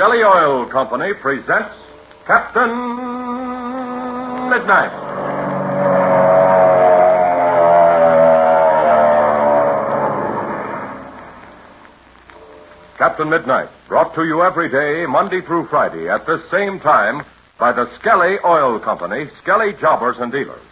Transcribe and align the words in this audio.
Skelly 0.00 0.24
Oil 0.24 0.64
Company 0.64 1.12
presents 1.12 1.74
Captain 2.24 2.70
Midnight. 4.48 4.90
Captain 12.96 13.28
Midnight, 13.28 13.68
brought 13.88 14.14
to 14.14 14.24
you 14.24 14.40
every 14.40 14.70
day, 14.70 15.04
Monday 15.04 15.42
through 15.42 15.66
Friday, 15.66 16.08
at 16.08 16.24
this 16.24 16.48
same 16.50 16.80
time, 16.80 17.22
by 17.58 17.70
the 17.70 17.84
Skelly 17.96 18.38
Oil 18.42 18.78
Company, 18.78 19.28
Skelly 19.42 19.74
Jobbers 19.74 20.16
and 20.16 20.32
Dealers. 20.32 20.62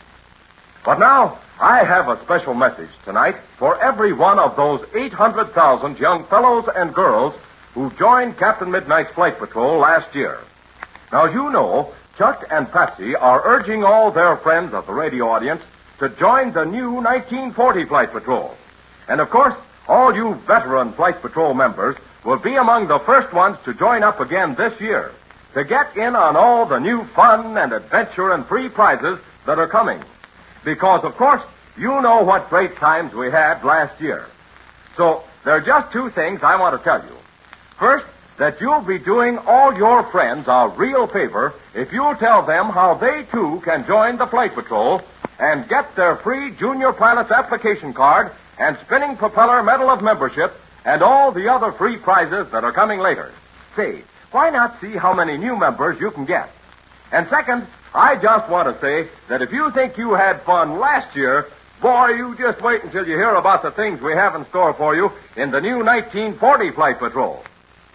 But 0.87 0.99
now, 0.99 1.37
I 1.61 1.85
have 1.85 2.09
a 2.09 2.19
special 2.23 2.55
message 2.55 2.89
tonight 3.05 3.37
for 3.59 3.79
every 3.83 4.15
one 4.15 4.39
of 4.39 4.57
those 4.57 4.87
800,000 4.95 5.99
young 5.99 6.25
fellows 6.25 6.67
and 6.75 6.95
girls 6.95 7.35
who 7.75 7.91
joined 7.93 8.39
Captain 8.39 8.71
Midnight's 8.71 9.13
Flight 9.13 9.39
Patrol 9.39 9.79
last 9.79 10.15
year. 10.15 10.39
Now, 11.13 11.27
as 11.27 11.35
you 11.35 11.51
know, 11.51 11.93
Chuck 12.17 12.47
and 12.51 12.71
Patsy 12.71 13.15
are 13.15 13.43
urging 13.45 13.85
all 13.85 14.11
their 14.11 14.37
friends 14.37 14.75
of 14.75 14.87
the 14.87 14.93
radio 14.93 15.29
audience 15.29 15.63
to 15.99 16.09
join 16.09 16.53
the 16.53 16.65
new 16.65 16.93
1940 16.93 17.85
Flight 17.85 18.13
Patrol. 18.13 18.57
And 19.09 19.21
of 19.21 19.31
course, 19.31 19.55
all 19.89 20.15
you 20.15 20.35
veteran 20.35 20.93
Flight 20.93 21.23
Patrol 21.23 21.55
members 21.55 21.97
will 22.25 22.39
be 22.39 22.57
among 22.57 22.89
the 22.89 22.99
first 22.99 23.33
ones 23.33 23.57
to 23.65 23.73
join 23.73 24.03
up 24.03 24.21
again 24.21 24.55
this 24.55 24.81
year 24.81 25.13
to 25.55 25.65
get 25.65 25.97
in 25.97 26.15
on 26.15 26.37
all 26.37 26.67
the 26.67 26.79
new 26.79 27.05
fun 27.05 27.57
and 27.57 27.73
adventure 27.73 28.33
and 28.33 28.45
free 28.47 28.69
prizes 28.69 29.19
that 29.47 29.59
are 29.59 29.67
coming. 29.67 30.01
Because, 30.65 31.05
of 31.05 31.17
course, 31.17 31.43
you 31.77 32.01
know 32.03 32.23
what 32.23 32.51
great 32.51 32.77
times 32.77 33.15
we 33.15 33.31
had 33.31 33.65
last 33.65 34.01
year. 34.01 34.27
So, 34.97 35.25
there 35.45 35.55
are 35.55 35.61
just 35.61 35.93
two 35.93 36.11
things 36.11 36.43
I 36.43 36.57
want 36.57 36.79
to 36.79 36.85
tell 36.85 37.03
you. 37.03 37.18
First, 37.79 38.07
that 38.39 38.61
you'll 38.61 38.83
be 38.83 38.99
doing 38.99 39.39
all 39.39 39.77
your 39.77 40.03
friends 40.03 40.47
a 40.49 40.69
real 40.77 41.07
favor 41.07 41.55
if 41.75 41.93
you'll 41.93 42.17
tell 42.17 42.43
them 42.43 42.71
how 42.71 42.95
they 42.95 43.25
too 43.31 43.61
can 43.65 43.87
join 43.87 44.17
the 44.17 44.27
Flight 44.27 44.55
Patrol 44.55 45.01
and 45.39 45.69
get 45.69 45.95
their 45.95 46.17
free 46.17 46.51
Junior 46.53 46.93
Pilot's 46.93 47.31
application 47.31 47.93
card 47.93 48.33
and 48.59 48.77
spinning 48.79 49.17
propeller 49.17 49.63
medal 49.63 49.91
of 49.91 50.03
membership 50.03 50.53
and 50.85 51.03
all 51.03 51.31
the 51.31 51.53
other 51.53 51.71
free 51.71 51.97
prizes 51.97 52.51
that 52.51 52.65
are 52.65 52.73
coming 52.73 52.99
later. 52.99 53.33
Say, 53.77 54.03
why 54.33 54.51
not 54.51 54.81
see 54.81 54.93
how 54.93 55.15
many 55.15 55.37
new 55.37 55.57
members 55.57 56.01
you 56.01 56.11
can 56.11 56.25
get? 56.25 56.51
And 57.13 57.29
second, 57.29 57.67
I 57.95 58.17
just 58.17 58.49
want 58.51 58.73
to 58.73 58.81
say 58.81 59.09
that 59.29 59.41
if 59.41 59.53
you 59.53 59.71
think 59.71 59.97
you 59.97 60.15
had 60.15 60.43
fun 60.43 60.79
last 60.79 61.15
year, 61.15 61.47
boy, 61.81 62.09
you 62.09 62.37
just 62.37 62.61
wait 62.61 62.83
until 62.83 63.07
you 63.07 63.17
hear 63.17 63.35
about 63.35 63.63
the 63.63 63.71
things 63.71 64.01
we 64.01 64.13
have 64.13 64.35
in 64.35 64.45
store 64.47 64.73
for 64.75 64.97
you 64.97 65.13
in 65.37 65.51
the 65.51 65.61
new 65.61 65.85
1940 65.85 66.71
Flight 66.73 66.99
Patrol. 66.99 67.45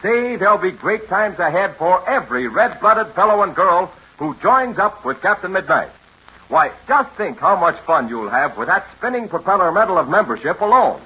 Say, 0.04 0.36
there'll 0.36 0.58
be 0.58 0.72
great 0.72 1.08
times 1.08 1.40
ahead 1.40 1.78
for 1.78 2.08
every 2.10 2.50
red-blooded 2.50 3.14
fellow 3.14 3.42
and 3.42 3.56
girl 3.56 3.90
who 4.18 4.36
joins 4.42 4.78
up 4.78 5.06
with 5.06 5.22
Captain 5.22 5.54
Midnight. 5.54 5.88
Why, 6.50 6.72
just 6.90 7.16
think 7.16 7.40
how 7.40 7.56
much 7.56 7.78
fun 7.78 8.10
you'll 8.10 8.30
have 8.30 8.58
with 8.58 8.68
that 8.68 8.86
spinning 8.98 9.30
propeller 9.30 9.72
medal 9.72 9.98
of 9.98 10.10
membership 10.10 10.60
alone. 10.60 11.00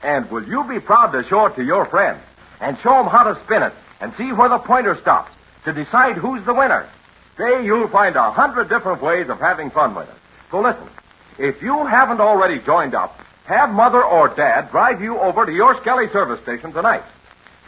And 0.00 0.30
will 0.30 0.46
you 0.46 0.62
be 0.62 0.78
proud 0.78 1.10
to 1.10 1.24
show 1.24 1.46
it 1.46 1.56
to 1.56 1.64
your 1.64 1.86
friends 1.86 2.20
and 2.60 2.78
show 2.78 2.94
them 2.94 3.06
how 3.06 3.24
to 3.24 3.40
spin 3.40 3.64
it 3.64 3.72
and 4.00 4.14
see 4.14 4.32
where 4.32 4.48
the 4.48 4.58
pointer 4.58 4.94
stops 4.94 5.32
to 5.64 5.72
decide 5.72 6.14
who's 6.14 6.44
the 6.44 6.54
winner? 6.54 6.88
Say, 7.36 7.64
you'll 7.64 7.88
find 7.88 8.14
a 8.14 8.30
hundred 8.30 8.68
different 8.68 9.02
ways 9.02 9.28
of 9.28 9.40
having 9.40 9.70
fun 9.70 9.92
with 9.96 10.08
it. 10.08 10.14
So 10.52 10.60
listen, 10.60 10.88
if 11.36 11.62
you 11.62 11.84
haven't 11.84 12.20
already 12.20 12.60
joined 12.60 12.94
up, 12.94 13.20
have 13.46 13.70
Mother 13.70 14.04
or 14.04 14.28
Dad 14.28 14.70
drive 14.70 15.02
you 15.02 15.18
over 15.18 15.44
to 15.44 15.52
your 15.52 15.80
Skelly 15.80 16.08
service 16.10 16.40
station 16.42 16.72
tonight. 16.72 17.02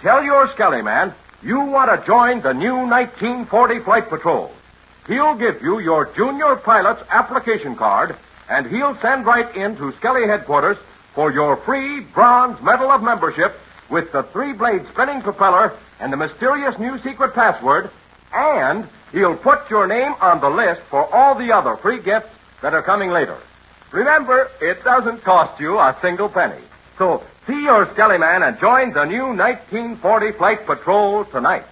Tell 0.02 0.22
your 0.22 0.46
Skelly 0.50 0.80
man 0.80 1.12
you 1.42 1.58
want 1.58 1.90
to 1.90 2.06
join 2.06 2.40
the 2.40 2.54
new 2.54 2.86
1940 2.86 3.80
Flight 3.80 4.08
Patrol. 4.08 4.54
He'll 5.08 5.34
give 5.34 5.60
you 5.60 5.80
your 5.80 6.06
junior 6.14 6.54
pilot's 6.54 7.02
application 7.10 7.74
card, 7.74 8.14
and 8.48 8.64
he'll 8.64 8.94
send 8.98 9.26
right 9.26 9.52
in 9.56 9.74
to 9.76 9.90
Skelly 9.94 10.28
headquarters 10.28 10.76
for 11.14 11.32
your 11.32 11.56
free 11.56 11.98
bronze 11.98 12.62
medal 12.62 12.92
of 12.92 13.02
membership 13.02 13.58
with 13.90 14.12
the 14.12 14.22
three-blade 14.22 14.86
spinning 14.86 15.20
propeller 15.20 15.72
and 15.98 16.12
the 16.12 16.16
mysterious 16.16 16.78
new 16.78 16.96
secret 16.98 17.34
password, 17.34 17.90
and 18.32 18.86
he'll 19.10 19.36
put 19.36 19.68
your 19.68 19.88
name 19.88 20.14
on 20.20 20.38
the 20.38 20.50
list 20.50 20.80
for 20.82 21.12
all 21.12 21.34
the 21.34 21.50
other 21.50 21.74
free 21.74 21.98
gifts 21.98 22.28
that 22.62 22.72
are 22.72 22.82
coming 22.82 23.10
later. 23.10 23.36
Remember, 23.90 24.48
it 24.60 24.84
doesn't 24.84 25.24
cost 25.24 25.58
you 25.58 25.76
a 25.76 25.96
single 26.00 26.28
penny. 26.28 26.62
So 26.98 27.24
see 27.48 27.62
your 27.62 27.90
Skelly 27.94 28.18
man 28.18 28.42
and 28.42 28.60
join 28.60 28.92
the 28.92 29.06
new 29.06 29.28
1940 29.28 30.32
Flight 30.32 30.66
Patrol 30.66 31.24
tonight. 31.24 31.64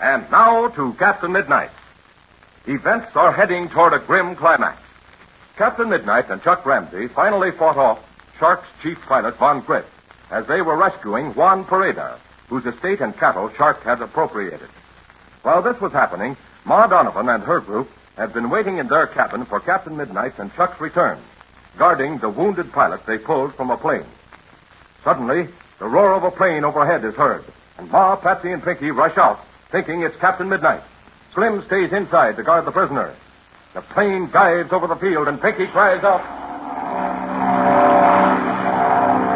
And 0.00 0.28
now 0.30 0.68
to 0.68 0.94
Captain 0.94 1.32
Midnight. 1.32 1.70
Events 2.66 3.14
are 3.14 3.30
heading 3.30 3.68
toward 3.68 3.92
a 3.92 3.98
grim 3.98 4.34
climax. 4.34 4.80
Captain 5.56 5.90
Midnight 5.90 6.30
and 6.30 6.42
Chuck 6.42 6.64
Ramsey 6.64 7.08
finally 7.08 7.50
fought 7.50 7.76
off 7.76 8.02
Shark's 8.38 8.66
chief 8.80 8.98
pilot, 9.04 9.36
Von 9.36 9.60
Grit, 9.60 9.84
as 10.30 10.46
they 10.46 10.62
were 10.62 10.76
rescuing 10.76 11.34
Juan 11.34 11.66
Pereda, 11.66 12.16
whose 12.48 12.64
estate 12.64 13.02
and 13.02 13.14
cattle 13.14 13.50
Shark 13.50 13.82
had 13.82 14.00
appropriated. 14.00 14.70
While 15.42 15.60
this 15.60 15.78
was 15.78 15.92
happening, 15.92 16.38
Ma 16.64 16.86
Donovan 16.86 17.28
and 17.28 17.42
her 17.42 17.60
group 17.60 17.90
had 18.16 18.32
been 18.32 18.48
waiting 18.48 18.78
in 18.78 18.88
their 18.88 19.08
cabin 19.08 19.44
for 19.44 19.60
Captain 19.60 19.94
Midnight's 19.94 20.38
and 20.38 20.54
Chuck's 20.54 20.80
return, 20.80 21.18
guarding 21.76 22.16
the 22.16 22.30
wounded 22.30 22.72
pilot 22.72 23.04
they 23.04 23.18
pulled 23.18 23.54
from 23.54 23.70
a 23.70 23.76
plane. 23.76 24.06
Suddenly, 25.04 25.48
the 25.78 25.86
roar 25.86 26.12
of 26.14 26.24
a 26.24 26.30
plane 26.30 26.64
overhead 26.64 27.04
is 27.04 27.14
heard, 27.14 27.44
and 27.78 27.90
Ma, 27.90 28.16
Patsy, 28.16 28.50
and 28.52 28.62
Pinky 28.62 28.90
rush 28.90 29.16
out, 29.16 29.44
thinking 29.70 30.02
it's 30.02 30.16
Captain 30.16 30.48
Midnight. 30.48 30.82
Slim 31.34 31.62
stays 31.64 31.92
inside 31.92 32.36
to 32.36 32.42
guard 32.42 32.64
the 32.64 32.72
prisoner. 32.72 33.14
The 33.74 33.80
plane 33.82 34.30
dives 34.30 34.72
over 34.72 34.86
the 34.86 34.96
field, 34.96 35.28
and 35.28 35.40
Pinky 35.40 35.66
cries 35.68 36.02
out, 36.02 36.20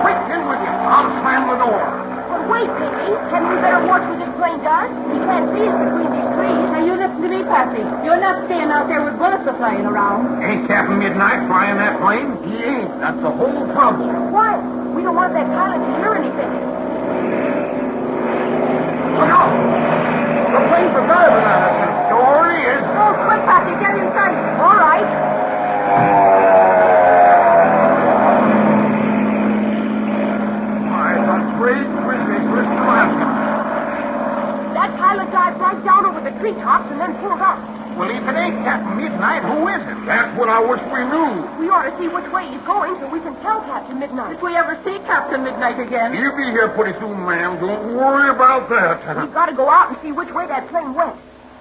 Quick, 0.03 0.19
in 0.34 0.43
with 0.49 0.61
you. 0.67 0.73
I'll 0.73 1.11
slam 1.23 1.43
the 1.47 1.59
door. 1.62 1.84
But 2.29 2.43
wait, 2.50 2.69
Pinky. 2.79 3.12
Can 3.31 3.43
we 3.49 3.55
better 3.62 3.87
watch 3.87 4.03
what 4.03 4.19
this 4.19 4.34
plane 4.37 4.61
does? 4.67 4.91
He 5.12 5.19
can't 5.23 5.47
see 5.55 5.62
us 5.69 5.79
between 5.79 6.11
these 6.11 6.31
trees. 6.34 6.62
Now, 6.75 6.84
you 6.84 6.94
listen 6.97 7.23
to 7.23 7.29
me, 7.29 7.43
Patsy. 7.44 7.83
You're 8.05 8.21
not 8.21 8.44
staying 8.47 8.71
out 8.73 8.89
there 8.89 9.03
with 9.05 9.17
bullets 9.17 9.47
a 9.47 9.55
flying 9.55 9.87
around. 9.87 10.43
Ain't 10.43 10.67
Captain 10.67 10.99
Midnight 10.99 11.47
flying 11.47 11.77
that 11.77 12.00
plane? 12.00 12.34
He 12.50 12.56
ain't. 12.65 12.91
That's 12.99 13.21
the 13.23 13.31
whole 13.31 13.67
problem. 13.73 14.33
Why? 14.33 14.59
We 15.03 15.07
don't 15.07 15.17
want 15.17 15.33
that 15.35 15.51
pilot 15.51 15.83
to 15.83 15.99
hear 15.99 16.15
anything. 16.15 16.47
Look 19.19 19.35
out! 19.35 19.51
The 19.51 20.63
plane's 20.71 20.95
a 20.95 21.03
diving 21.11 21.43
at 21.43 21.59
us. 21.59 21.75
It 21.83 21.91
sure 22.07 22.47
is. 22.55 22.87
Oh, 22.87 23.11
quick, 23.27 23.43
Patsy, 23.43 23.75
get 23.83 23.99
inside. 23.99 24.39
All 24.62 24.79
right. 24.79 25.03
My, 30.87 31.19
the 31.19 31.51
great 31.59 31.83
British 31.83 32.71
Alaska. 32.79 33.27
That 34.79 34.91
pilot 35.03 35.33
dived 35.33 35.59
right 35.59 35.85
down 35.85 36.07
over 36.07 36.21
the 36.21 36.31
treetops 36.39 36.87
and 36.93 37.01
then 37.01 37.12
pulled 37.19 37.41
up. 37.41 37.59
Well, 37.93 38.09
if 38.09 38.25
it 38.25 38.37
ain't 38.37 38.57
Captain 38.65 38.97
Midnight, 38.97 39.43
who 39.45 39.69
is 39.69 39.83
it? 39.83 40.07
That's 40.07 40.33
what 40.39 40.49
I 40.49 40.65
wish 40.65 40.81
we 40.89 41.05
knew. 41.12 41.45
We 41.61 41.69
ought 41.69 41.85
to 41.85 41.93
see 42.00 42.09
which 42.09 42.25
way 42.32 42.49
he's 42.49 42.62
going 42.62 42.97
so 42.99 43.06
we 43.12 43.21
can 43.21 43.37
tell 43.44 43.61
Captain 43.69 43.99
Midnight. 44.00 44.32
If 44.32 44.43
we 44.43 44.56
ever 44.56 44.81
see 44.82 44.97
Captain 45.05 45.44
Midnight 45.44 45.79
again. 45.79 46.15
He'll 46.15 46.35
be 46.35 46.50
here 46.50 46.71
pretty 46.71 46.99
soon, 46.99 47.21
ma'am. 47.26 47.61
Don't 47.61 47.94
worry 47.94 48.31
about 48.31 48.71
that. 48.71 49.05
We've 49.21 49.31
got 49.43 49.50
to 49.50 49.56
go 49.56 49.69
out 49.69 49.89
and 49.89 49.99
see 49.99 50.12
which 50.12 50.33
way 50.33 50.47
that 50.47 50.69
plane 50.69 50.94
went. 50.94 51.17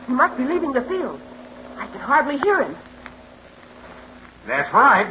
He 0.06 0.14
must 0.14 0.38
be 0.38 0.46
leaving 0.46 0.72
the 0.72 0.82
field. 0.82 1.20
I 1.80 1.88
can 1.88 2.00
hardly 2.00 2.38
hear 2.38 2.64
him. 2.64 2.76
That's 4.46 4.72
right. 4.72 5.08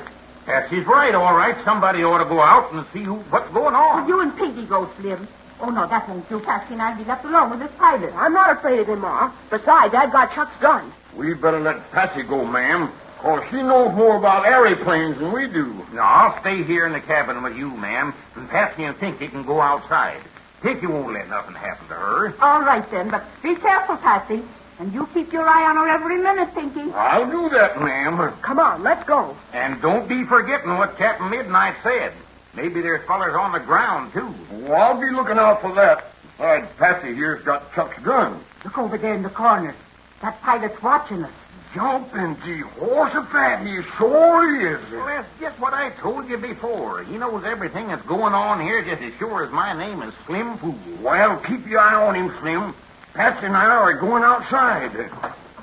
Yes, 0.47 0.71
he's 0.71 0.87
right, 0.87 1.13
all 1.13 1.35
right. 1.35 1.57
Somebody 1.65 2.05
ought 2.05 2.19
to 2.19 2.25
go 2.27 2.41
out 2.41 2.73
and 2.73 2.87
see 2.93 3.03
who, 3.03 3.17
what's 3.35 3.51
going 3.51 3.75
on. 3.75 4.07
You 4.07 4.21
and 4.21 4.37
Pinky 4.37 4.67
go, 4.67 4.89
Slim. 4.99 5.27
Oh, 5.61 5.71
no, 5.71 5.89
that 5.89 6.09
won't 6.09 6.29
do. 6.29 6.39
Patsy 6.39 6.75
and 6.75 6.83
I'll 6.83 6.97
be 6.97 7.05
left 7.05 7.25
alone 7.25 7.51
with 7.51 7.59
this 7.59 7.73
pilot. 7.73 8.15
I'm 8.15 8.33
not 8.33 8.57
afraid 8.57 8.79
of 8.79 8.89
him, 8.89 9.01
Ma. 9.01 9.33
Besides, 9.51 9.93
I've 9.93 10.13
got 10.13 10.33
Chuck's 10.33 10.57
gun. 10.61 10.93
We 11.17 11.35
better 11.35 11.59
let 11.59 11.91
Patsy 11.91 12.23
go, 12.23 12.45
ma'am, 12.45 12.89
cause 13.19 13.43
she 13.51 13.57
knows 13.57 13.97
more 13.97 14.17
about 14.17 14.47
aeroplanes 14.47 15.19
than 15.19 15.33
we 15.33 15.49
do. 15.49 15.75
No, 15.93 16.03
I'll 16.03 16.41
stay 16.41 16.63
here 16.63 16.87
in 16.87 16.93
the 16.93 17.01
cabin 17.01 17.43
with 17.43 17.57
you, 17.57 17.71
ma'am, 17.77 18.15
and 18.37 18.49
Patsy 18.49 18.85
and 18.85 18.97
Pinky 18.99 19.27
can 19.27 19.43
go 19.43 19.61
outside. 19.61 20.21
Pinky 20.63 20.87
won't 20.87 21.13
let 21.13 21.29
nothing 21.29 21.55
happen 21.55 21.89
to 21.89 21.95
her. 21.95 22.35
All 22.41 22.61
right, 22.61 22.89
then, 22.91 23.11
but 23.11 23.25
be 23.43 23.55
careful, 23.55 23.97
Patsy. 23.97 24.43
And 24.79 24.93
you 24.93 25.07
keep 25.13 25.33
your 25.33 25.47
eye 25.47 25.69
on 25.69 25.77
her 25.77 25.89
every 25.89 26.19
minute, 26.19 26.55
Pinky. 26.55 26.91
I'll 26.93 27.31
do 27.31 27.49
that, 27.51 27.81
ma'am. 27.81 28.17
Come 28.41 28.59
on, 28.59 28.83
let's 28.83 29.05
go. 29.05 29.37
And 29.53 29.81
don't 29.83 30.09
be 30.09 30.25
forgetting 30.25 30.71
what 30.77 30.97
Captain 30.97 31.29
Midnight 31.31 31.75
said. 31.83 32.13
Maybe 32.55 32.81
there's 32.81 33.07
fellers 33.07 33.35
on 33.35 33.53
the 33.53 33.61
ground, 33.61 34.13
too. 34.13 34.35
Well, 34.51 34.81
I'll 34.81 35.01
be 35.01 35.11
looking 35.11 35.39
out 35.39 35.61
for 35.61 35.75
that. 35.75 36.05
Besides, 36.37 36.67
Patsy 36.79 37.15
here's 37.15 37.43
got 37.43 37.73
Chuck's 37.75 37.99
gun. 38.01 38.43
Look 38.65 38.79
over 38.79 38.97
there 38.97 39.15
in 39.15 39.23
the 39.23 39.29
corner. 39.31 39.75
That 40.23 40.41
pilot's 40.43 40.83
watching 40.83 41.25
us. 41.25 41.31
Jumping 41.75 42.37
Jehoshaphat, 42.45 43.65
he 43.65 43.81
sure 43.97 44.75
is. 44.75 44.91
Well, 44.91 45.07
that's 45.07 45.29
just 45.39 45.61
what 45.61 45.73
I 45.73 45.91
told 45.91 46.29
you 46.29 46.37
before. 46.37 47.05
He 47.05 47.17
knows 47.17 47.45
everything 47.45 47.87
that's 47.89 48.05
going 48.07 48.35
on 48.35 48.61
here 48.61 48.83
just 48.83 49.01
as 49.03 49.15
sure 49.15 49.45
as 49.45 49.53
my 49.53 49.73
name 49.73 50.03
is 50.03 50.13
Slim 50.27 50.59
Fool. 50.59 50.75
Well, 51.01 51.37
keep 51.37 51.65
your 51.69 51.79
eye 51.79 51.95
on 51.95 52.17
him, 52.17 52.33
Slim. 52.41 52.75
Patsy 53.15 53.47
and 53.47 53.57
I 53.57 53.67
are 53.67 53.93
going 53.93 54.25
outside. 54.25 54.91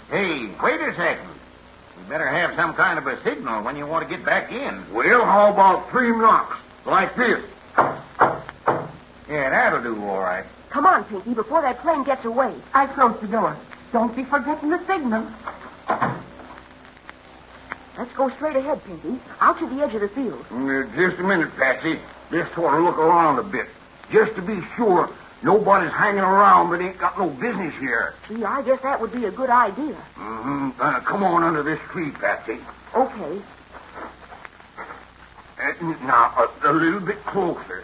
Hey, 0.09 0.50
wait 0.63 0.80
a 0.80 0.95
second. 0.95 1.27
You 1.27 2.10
better 2.10 2.27
have 2.27 2.56
some 2.56 2.74
kind 2.74 2.98
of 2.98 3.06
a 3.07 3.21
signal 3.24 3.63
when 3.63 3.75
you 3.75 3.86
want 3.86 4.07
to 4.07 4.15
get 4.15 4.25
back 4.25 4.50
in. 4.51 4.94
Well, 4.94 5.25
how 5.25 5.51
about 5.51 5.89
three 5.89 6.12
knocks? 6.12 6.56
Like 6.86 7.15
this. 7.15 7.44
Yeah, 7.77 9.50
that'll 9.50 9.83
do 9.83 10.01
all 10.06 10.19
right. 10.19 10.45
Come 10.69 10.86
on, 10.86 11.03
Pinky, 11.03 11.33
before 11.33 11.62
that 11.63 11.80
plane 11.80 12.03
gets 12.03 12.24
away. 12.24 12.53
I 12.74 12.88
closed 12.88 13.19
the 13.19 13.27
door. 13.27 13.57
Don't 13.92 14.15
be 14.15 14.24
forgetting 14.24 14.69
the 14.69 14.80
signal. 14.86 15.27
Let's 17.97 18.13
go 18.13 18.29
straight 18.29 18.55
ahead, 18.55 18.83
Pinky. 18.85 19.19
Out 19.41 19.57
to 19.59 19.67
the 19.67 19.81
edge 19.83 19.95
of 19.95 20.01
the 20.01 20.09
field. 20.09 20.45
Mm, 20.49 20.95
Just 20.95 21.19
a 21.19 21.23
minute, 21.23 21.55
Patsy. 21.57 21.99
Just 22.31 22.53
sort 22.53 22.73
of 22.75 22.83
look 22.83 22.97
around 22.99 23.39
a 23.39 23.44
bit. 23.44 23.67
Just 24.11 24.35
to 24.35 24.41
be 24.41 24.59
sure 24.75 25.09
nobody's 25.41 25.91
hanging 25.91 26.21
around 26.21 26.69
that 26.71 26.81
ain't 26.81 26.97
got 26.99 27.17
no 27.17 27.29
business 27.29 27.73
here. 27.79 28.13
Gee, 28.27 28.44
I 28.44 28.61
guess 28.61 28.81
that 28.81 29.01
would 29.01 29.11
be 29.11 29.25
a 29.25 29.31
good 29.31 29.49
idea. 29.49 29.95
Mm-hmm. 30.15 30.69
Uh, 30.79 30.99
come 31.01 31.23
on 31.23 31.44
under 31.44 31.63
this 31.63 31.79
tree, 31.91 32.11
Patsy. 32.11 32.57
Okay. 32.95 33.41
Uh, 35.59 35.93
now, 36.05 36.47
a, 36.63 36.71
a 36.71 36.73
little 36.73 37.00
bit 37.00 37.17
closer. 37.25 37.83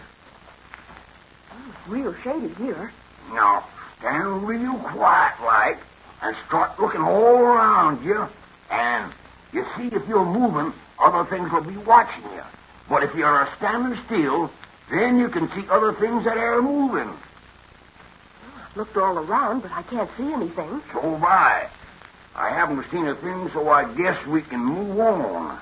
It's 1.68 1.88
real 1.88 2.14
shady 2.22 2.54
here. 2.54 2.92
Now, 3.32 3.64
stand 3.98 4.46
real 4.46 4.74
quiet 4.74 5.34
like 5.44 5.78
and 6.22 6.36
start 6.46 6.78
looking 6.78 7.00
all 7.02 7.36
around 7.36 8.04
you. 8.04 8.28
And 8.70 9.12
you 9.54 9.64
see 9.76 9.86
if 9.94 10.06
you're 10.08 10.24
moving, 10.24 10.72
other 10.98 11.24
things 11.24 11.50
will 11.52 11.62
be 11.62 11.76
watching 11.78 12.24
you. 12.24 12.42
But 12.88 13.02
if 13.04 13.14
you're 13.14 13.48
standing 13.56 13.98
still, 14.04 14.50
then 14.90 15.18
you 15.18 15.28
can 15.28 15.50
see 15.52 15.64
other 15.70 15.92
things 15.92 16.24
that 16.24 16.36
are 16.36 16.60
moving. 16.60 17.12
Looked 18.76 18.96
all 18.96 19.16
around, 19.18 19.62
but 19.62 19.70
I 19.70 19.82
can't 19.82 20.10
see 20.16 20.32
anything. 20.32 20.82
So 20.92 21.00
have 21.00 21.22
I. 21.22 21.68
I 22.36 22.50
haven't 22.50 22.84
seen 22.90 23.06
a 23.06 23.14
thing, 23.14 23.48
so 23.52 23.68
I 23.68 23.84
guess 23.94 24.26
we 24.26 24.42
can 24.42 24.58
move 24.58 24.98
on. 24.98 25.58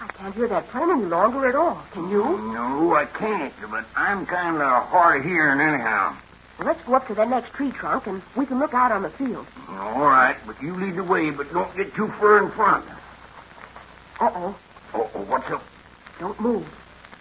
I 0.00 0.08
can't 0.08 0.34
hear 0.34 0.48
that 0.48 0.68
plane 0.68 0.90
any 0.90 1.04
longer 1.04 1.48
at 1.48 1.54
all. 1.54 1.80
Can 1.92 2.10
you? 2.10 2.22
No, 2.52 2.94
I 2.94 3.04
can't, 3.04 3.54
but 3.70 3.86
I'm 3.94 4.26
kind 4.26 4.56
of 4.56 4.88
hard 4.88 5.20
of 5.20 5.26
hearing 5.26 5.60
anyhow. 5.60 6.16
Well, 6.58 6.66
let's 6.66 6.82
go 6.82 6.94
up 6.94 7.06
to 7.06 7.14
that 7.14 7.28
next 7.28 7.52
tree 7.52 7.70
trunk, 7.70 8.08
and 8.08 8.20
we 8.34 8.44
can 8.44 8.58
look 8.58 8.74
out 8.74 8.90
on 8.90 9.02
the 9.02 9.10
field. 9.10 9.46
All 9.68 10.00
right, 10.00 10.36
but 10.46 10.60
you 10.60 10.74
lead 10.74 10.96
the 10.96 11.04
way, 11.04 11.30
but 11.30 11.52
don't 11.52 11.74
get 11.76 11.94
too 11.94 12.08
far 12.18 12.42
in 12.44 12.50
front. 12.50 12.84
Uh-oh. 14.20 14.56
Oh, 14.94 15.10
oh 15.14 15.22
what's 15.24 15.50
up? 15.50 15.62
Don't 16.18 16.40
move. 16.40 16.66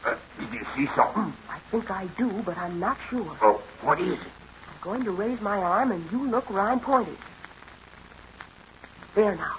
Uh, 0.05 0.15
did 0.39 0.53
you 0.53 0.65
see 0.75 0.87
something? 0.95 1.33
I 1.49 1.59
think 1.71 1.91
I 1.91 2.07
do, 2.17 2.41
but 2.45 2.57
I'm 2.57 2.79
not 2.79 2.97
sure. 3.09 3.37
Oh, 3.41 3.61
what 3.81 3.99
is 3.99 4.13
it? 4.13 4.19
I'm 4.69 4.79
going 4.81 5.03
to 5.03 5.11
raise 5.11 5.41
my 5.41 5.57
arm, 5.57 5.91
and 5.91 6.09
you 6.11 6.29
look 6.29 6.49
where 6.49 6.69
I'm 6.69 6.79
pointing. 6.79 7.17
There 9.15 9.35
now. 9.35 9.55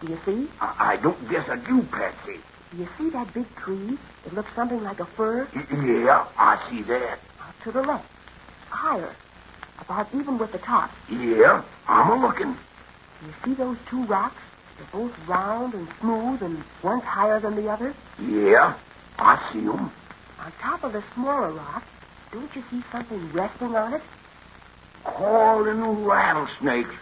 Do 0.00 0.08
you 0.08 0.18
see? 0.24 0.48
I, 0.60 0.94
I 0.94 0.96
don't 0.96 1.28
guess 1.30 1.48
I 1.48 1.56
do, 1.56 1.82
Patsy. 1.82 2.40
Do 2.72 2.78
you 2.78 2.88
see 2.98 3.10
that 3.10 3.32
big 3.32 3.46
tree? 3.56 3.98
It 4.26 4.34
looks 4.34 4.52
something 4.54 4.82
like 4.82 4.98
a 4.98 5.06
fir. 5.06 5.48
Yeah, 5.54 6.26
I 6.38 6.58
see 6.70 6.82
that. 6.82 7.20
Out 7.40 7.54
to 7.64 7.72
the 7.72 7.82
left. 7.82 8.08
Higher. 8.70 9.14
About 9.80 10.08
even 10.14 10.38
with 10.38 10.52
the 10.52 10.58
top. 10.58 10.90
Yeah, 11.10 11.62
I'm 11.86 12.10
a 12.10 12.26
looking. 12.26 12.54
Do 12.54 13.26
you 13.26 13.34
see 13.44 13.54
those 13.54 13.76
two 13.88 14.04
rocks? 14.04 14.40
They're 14.82 15.00
both 15.00 15.28
round 15.28 15.74
and 15.74 15.86
smooth, 16.00 16.42
and 16.42 16.62
one's 16.82 17.04
higher 17.04 17.38
than 17.38 17.54
the 17.54 17.70
other. 17.70 17.94
Yeah, 18.18 18.74
I 19.18 19.38
see 19.52 19.60
'em. 19.60 19.92
On 20.44 20.52
top 20.60 20.82
of 20.82 20.92
the 20.92 21.02
smaller 21.14 21.50
rock, 21.50 21.84
don't 22.32 22.54
you 22.56 22.64
see 22.70 22.82
something 22.90 23.32
resting 23.32 23.76
on 23.76 23.94
it? 23.94 24.02
Calling 25.04 26.04
rattlesnakes. 26.04 26.94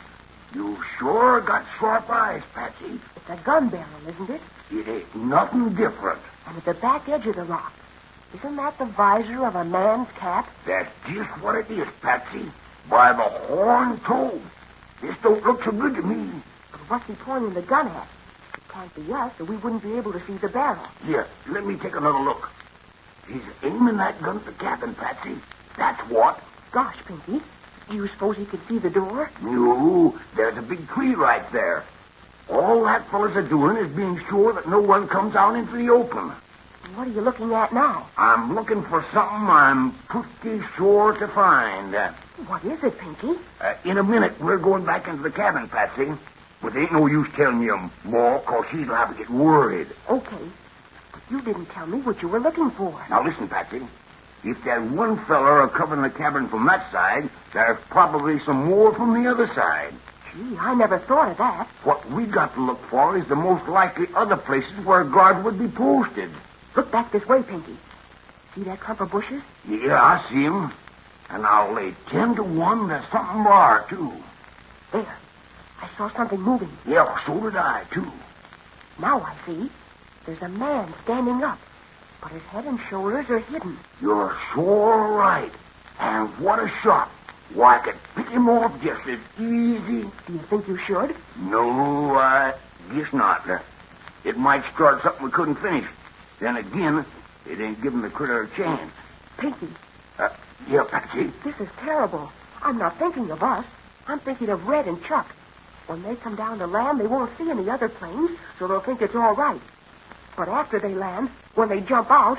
You 0.52 0.76
sure 0.98 1.40
got 1.40 1.64
sharp 1.78 2.10
eyes, 2.10 2.42
Patsy. 2.54 3.00
It's 3.16 3.30
a 3.30 3.36
gun 3.36 3.68
barrel, 3.68 3.86
isn't 4.06 4.30
it? 4.30 4.42
It 4.70 4.88
ain't 4.88 5.16
nothing 5.16 5.70
different. 5.70 6.20
And 6.46 6.58
at 6.58 6.64
the 6.64 6.74
back 6.74 7.08
edge 7.08 7.26
of 7.26 7.36
the 7.36 7.44
rock, 7.44 7.72
isn't 8.34 8.56
that 8.56 8.76
the 8.78 8.84
visor 8.84 9.46
of 9.46 9.54
a 9.54 9.64
man's 9.64 10.08
cap? 10.16 10.50
That's 10.66 10.92
just 11.08 11.30
what 11.40 11.54
it 11.54 11.70
is, 11.70 11.88
Patsy. 12.02 12.50
By 12.90 13.12
the 13.14 13.22
horn 13.22 14.00
toe. 14.00 14.38
This 15.00 15.16
don't 15.22 15.42
look 15.44 15.64
so 15.64 15.72
good 15.72 15.94
to 15.94 16.02
me. 16.02 16.42
What's 16.90 17.06
he 17.06 17.12
pointing 17.14 17.54
the 17.54 17.62
gun 17.62 17.86
at? 17.86 18.08
It 18.52 18.68
can't 18.68 18.92
be 18.96 19.12
us, 19.12 19.30
or 19.38 19.44
we 19.44 19.56
wouldn't 19.58 19.84
be 19.84 19.96
able 19.96 20.10
to 20.12 20.18
see 20.26 20.32
the 20.38 20.48
barrel. 20.48 20.82
Here, 21.06 21.28
let 21.48 21.64
me 21.64 21.76
take 21.76 21.94
another 21.94 22.18
look. 22.18 22.50
He's 23.28 23.44
aiming 23.62 23.98
that 23.98 24.20
gun 24.20 24.38
at 24.38 24.44
the 24.44 24.50
cabin, 24.50 24.96
Patsy. 24.96 25.36
That's 25.76 26.00
what. 26.10 26.42
Gosh, 26.72 26.96
Pinky, 27.06 27.42
do 27.88 27.94
you 27.94 28.08
suppose 28.08 28.36
he 28.38 28.44
could 28.44 28.66
see 28.66 28.78
the 28.78 28.90
door? 28.90 29.30
No, 29.40 30.18
there's 30.34 30.56
a 30.56 30.62
big 30.62 30.88
tree 30.88 31.14
right 31.14 31.48
there. 31.52 31.84
All 32.48 32.82
that 32.82 33.08
fella's 33.08 33.36
are 33.36 33.42
doing 33.42 33.76
is 33.76 33.94
being 33.94 34.18
sure 34.28 34.52
that 34.54 34.68
no 34.68 34.80
one 34.80 35.06
comes 35.06 35.36
out 35.36 35.54
into 35.54 35.76
the 35.76 35.90
open. 35.90 36.32
What 36.96 37.06
are 37.06 37.10
you 37.12 37.20
looking 37.20 37.52
at 37.54 37.72
now? 37.72 38.08
I'm 38.16 38.56
looking 38.56 38.82
for 38.82 39.04
something 39.12 39.48
I'm 39.48 39.92
pretty 40.08 40.60
sure 40.76 41.12
to 41.12 41.28
find. 41.28 41.94
What 42.48 42.64
is 42.64 42.82
it, 42.82 42.98
Pinky? 42.98 43.38
uh, 43.60 43.74
in 43.84 43.98
a 43.98 44.02
minute, 44.02 44.40
we're 44.40 44.58
going 44.58 44.84
back 44.84 45.06
into 45.06 45.22
the 45.22 45.30
cabin, 45.30 45.68
Patsy. 45.68 46.10
But 46.62 46.76
ain't 46.76 46.92
no 46.92 47.06
use 47.06 47.28
telling 47.34 47.62
you 47.62 47.76
more, 47.76 47.90
more, 48.04 48.38
'cause 48.40 48.66
she's 48.70 48.86
liable 48.86 49.14
to 49.14 49.18
get 49.18 49.30
worried. 49.30 49.88
Okay. 50.08 50.50
But 51.12 51.22
you 51.30 51.40
didn't 51.40 51.66
tell 51.66 51.86
me 51.86 51.98
what 52.00 52.20
you 52.22 52.28
were 52.28 52.40
looking 52.40 52.70
for. 52.70 52.94
Now 53.08 53.22
listen, 53.22 53.48
Patsy. 53.48 53.86
If 54.44 54.62
that 54.64 54.82
one 54.82 55.16
feller 55.18 55.60
are 55.62 55.68
covering 55.68 56.02
the 56.02 56.10
cabin 56.10 56.48
from 56.48 56.66
that 56.66 56.90
side, 56.90 57.28
there's 57.52 57.78
probably 57.90 58.38
some 58.40 58.64
more 58.66 58.94
from 58.94 59.22
the 59.22 59.30
other 59.30 59.46
side. 59.48 59.94
Gee, 60.32 60.56
I 60.58 60.74
never 60.74 60.98
thought 60.98 61.30
of 61.30 61.36
that. 61.38 61.66
What 61.82 62.08
we 62.10 62.24
got 62.26 62.54
to 62.54 62.60
look 62.60 62.82
for 62.86 63.16
is 63.16 63.26
the 63.26 63.36
most 63.36 63.66
likely 63.68 64.08
other 64.14 64.36
places 64.36 64.78
where 64.84 65.00
a 65.00 65.04
guard 65.04 65.44
would 65.44 65.58
be 65.58 65.68
posted. 65.68 66.30
Look 66.76 66.90
back 66.90 67.10
this 67.10 67.26
way, 67.26 67.42
Pinky. 67.42 67.76
See 68.54 68.62
that 68.62 68.80
clump 68.80 69.00
of 69.00 69.10
bushes? 69.10 69.42
Yeah, 69.66 70.00
I 70.02 70.22
see 70.28 70.42
him. 70.44 70.72
And 71.30 71.46
I'll 71.46 71.72
lay 71.72 71.94
ten 72.08 72.34
to 72.36 72.42
one 72.42 72.88
there's 72.88 73.06
something 73.08 73.40
more, 73.40 73.84
too. 73.88 74.12
There. 74.92 75.18
I 75.82 75.88
saw 75.96 76.08
something 76.10 76.40
moving. 76.40 76.70
Yeah, 76.86 77.18
so 77.26 77.38
did 77.40 77.56
I, 77.56 77.84
too. 77.90 78.10
Now 78.98 79.20
I 79.22 79.34
see. 79.46 79.70
There's 80.26 80.42
a 80.42 80.48
man 80.48 80.92
standing 81.04 81.42
up. 81.42 81.58
But 82.20 82.32
his 82.32 82.42
head 82.44 82.66
and 82.66 82.78
shoulders 82.90 83.30
are 83.30 83.38
hidden. 83.38 83.78
You're 84.00 84.36
sure 84.52 85.08
right. 85.14 85.52
And 85.98 86.28
what 86.38 86.58
a 86.62 86.68
shot. 86.82 87.08
Why, 87.54 87.76
I 87.76 87.78
could 87.78 87.96
pick 88.14 88.28
him 88.28 88.48
off 88.48 88.80
just 88.82 89.06
as 89.08 89.18
easy. 89.38 90.02
Do 90.26 90.32
you 90.32 90.38
think 90.50 90.68
you 90.68 90.76
should? 90.76 91.16
No, 91.38 92.14
I 92.16 92.52
guess 92.94 93.12
not. 93.12 93.48
Uh, 93.48 93.58
It 94.24 94.36
might 94.36 94.62
start 94.74 95.02
something 95.02 95.24
we 95.24 95.30
couldn't 95.30 95.56
finish. 95.56 95.86
Then 96.38 96.56
again, 96.58 97.04
it 97.48 97.58
ain't 97.60 97.82
giving 97.82 98.02
the 98.02 98.10
critter 98.10 98.42
a 98.42 98.48
chance. 98.50 98.92
Pinky, 99.38 99.68
Uh, 100.18 100.28
yeah, 100.68 100.84
Patsy. 100.90 101.32
this 101.42 101.58
is 101.58 101.68
terrible. 101.78 102.30
I'm 102.62 102.76
not 102.76 102.98
thinking 102.98 103.30
of 103.30 103.42
us. 103.42 103.64
I'm 104.06 104.18
thinking 104.20 104.50
of 104.50 104.66
Red 104.68 104.86
and 104.86 105.02
Chuck. 105.02 105.26
When 105.90 106.04
they 106.04 106.14
come 106.14 106.36
down 106.36 106.60
to 106.60 106.68
land, 106.68 107.00
they 107.00 107.08
won't 107.08 107.36
see 107.36 107.50
any 107.50 107.68
other 107.68 107.88
planes, 107.88 108.38
so 108.60 108.68
they'll 108.68 108.78
think 108.78 109.02
it's 109.02 109.16
all 109.16 109.34
right. 109.34 109.60
But 110.36 110.48
after 110.48 110.78
they 110.78 110.94
land, 110.94 111.30
when 111.56 111.68
they 111.68 111.80
jump 111.80 112.12
out, 112.12 112.38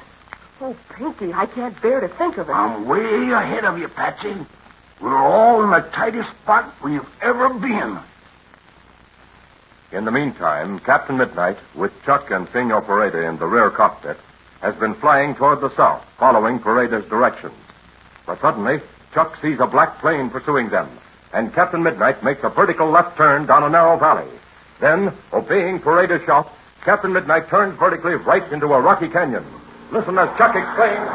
oh, 0.62 0.74
Pinky, 0.96 1.34
I 1.34 1.48
can't 1.48 1.79
bear 1.81 2.00
to 2.00 2.08
think 2.08 2.38
of 2.38 2.48
it. 2.48 2.53
I'm 2.53 2.86
way 2.86 3.29
ahead 3.29 3.65
of 3.65 3.77
you, 3.77 3.89
Patsy. 3.89 4.38
We're 5.01 5.17
all 5.17 5.65
in 5.65 5.70
the 5.70 5.81
tightest 5.81 6.29
spot 6.29 6.74
we've 6.81 7.05
ever 7.22 7.50
been. 7.50 8.00
In 9.91 10.05
the 10.05 10.12
meantime, 10.12 10.79
Captain 10.79 11.17
Midnight, 11.17 11.58
with 11.75 11.91
Chuck 12.05 12.31
and 12.31 12.48
Senor 12.48 12.81
Pareda 12.84 13.27
in 13.27 13.38
the 13.38 13.48
rear 13.48 13.70
cockpit, 13.70 14.15
has 14.62 14.75
been 14.75 14.93
flying 14.93 15.36
toward 15.36 15.60
the 15.60 15.75
south, 15.75 16.05
following 16.17 16.58
Pareda's 16.58 17.05
directions. 17.10 17.60
But 18.25 18.39
suddenly, 18.39 18.79
Chuck 19.13 19.41
sees 19.41 19.60
a 19.60 19.67
black 19.67 20.00
plane 20.00 20.29
pursuing 20.29 20.70
them, 20.70 20.88
and 21.34 21.54
Captain 21.54 21.82
Midnight 21.82 22.24
makes 22.24 22.44
a 22.44 22.50
vertical 22.50 22.90
left 22.90 23.18
turn 23.18 23.46
down 23.46 23.64
a 23.64 23.70
narrow 23.70 23.98
valley. 23.98 24.28
Then, 24.80 25.14
obeying 25.32 25.80
Pareda's 25.80 26.26
shot, 26.26 26.52
Captain 26.82 27.14
Midnight 27.14 27.48
turns 27.48 27.78
vertically 27.78 28.16
right 28.16 28.44
into 28.52 28.68
a 28.74 28.82
rocky 28.82 29.08
canyon. 29.08 29.46
Listen 29.92 30.18
as 30.18 30.30
Chuck 30.38 30.56
exclaims. 30.56 31.10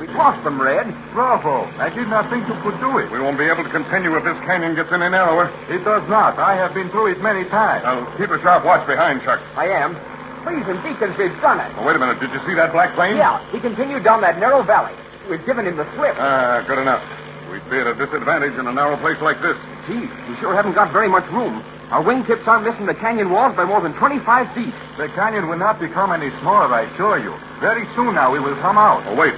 We've 0.00 0.14
lost 0.14 0.44
them, 0.44 0.60
Red. 0.60 0.94
Bravo. 1.12 1.64
I 1.78 1.88
did 1.88 2.08
not 2.08 2.30
think 2.30 2.46
you 2.46 2.54
could 2.60 2.78
do 2.78 2.98
it. 2.98 3.10
We 3.10 3.18
won't 3.18 3.38
be 3.38 3.44
able 3.44 3.64
to 3.64 3.70
continue 3.70 4.14
if 4.16 4.24
this 4.24 4.38
canyon 4.44 4.74
gets 4.74 4.92
any 4.92 5.08
narrower. 5.08 5.50
It 5.68 5.84
does 5.84 6.08
not. 6.08 6.38
I 6.38 6.54
have 6.54 6.74
been 6.74 6.88
through 6.90 7.12
it 7.12 7.20
many 7.20 7.44
times. 7.44 7.84
Now, 7.84 8.04
keep 8.16 8.30
a 8.30 8.40
sharp 8.40 8.64
watch 8.64 8.86
behind, 8.86 9.22
Chuck. 9.22 9.40
I 9.56 9.68
am. 9.68 9.96
Please 10.44 10.66
and 10.68 10.82
deacons, 10.82 11.16
we've 11.16 11.40
done 11.40 11.60
it. 11.60 11.72
Oh, 11.78 11.86
wait 11.86 11.96
a 11.96 11.98
minute. 11.98 12.20
Did 12.20 12.30
you 12.32 12.40
see 12.46 12.54
that 12.54 12.72
black 12.72 12.94
plane? 12.94 13.16
Yeah, 13.16 13.38
he 13.50 13.60
continued 13.60 14.04
down 14.04 14.20
that 14.20 14.38
narrow 14.38 14.62
valley. 14.62 14.92
We've 15.28 15.44
given 15.46 15.66
him 15.66 15.76
the 15.76 15.86
slip. 15.94 16.16
Ah, 16.18 16.64
good 16.66 16.78
enough. 16.78 17.02
We'd 17.50 17.68
be 17.70 17.78
at 17.78 17.86
a 17.86 17.94
disadvantage 17.94 18.54
in 18.58 18.66
a 18.66 18.72
narrow 18.72 18.96
place 18.96 19.20
like 19.20 19.40
this. 19.40 19.56
Gee, 19.86 20.08
we 20.28 20.36
sure 20.40 20.54
haven't 20.54 20.72
got 20.72 20.90
very 20.92 21.08
much 21.08 21.26
room. 21.30 21.62
Our 21.90 22.02
wingtips 22.02 22.46
aren't 22.46 22.64
missing 22.64 22.86
the 22.86 22.94
canyon 22.94 23.30
walls 23.30 23.54
by 23.54 23.64
more 23.64 23.80
than 23.80 23.92
25 23.94 24.52
feet. 24.54 24.72
The 24.96 25.08
canyon 25.10 25.48
will 25.48 25.58
not 25.58 25.78
become 25.78 26.10
any 26.12 26.30
smaller, 26.40 26.72
I 26.72 26.82
assure 26.82 27.18
you. 27.18 27.34
Very 27.60 27.86
soon 27.94 28.14
now 28.14 28.32
we 28.32 28.40
will 28.40 28.56
come 28.56 28.78
out. 28.78 29.04
Oh, 29.06 29.14
wait. 29.14 29.34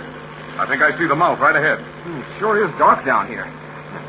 I 0.57 0.67
think 0.67 0.81
I 0.81 0.97
see 0.97 1.07
the 1.07 1.17
mouth 1.17 1.41
right 1.41 1.57
ahead. 1.57 1.81
Hmm, 1.81 2.39
sure 2.39 2.65
is 2.65 2.71
dark 2.79 3.05
down 3.05 3.27
here. 3.27 3.49